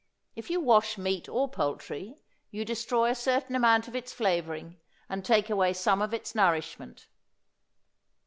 [0.35, 2.17] If you wash meat or poultry
[2.49, 7.05] you destroy a certain amount of its flavoring and take away some of its nourishment.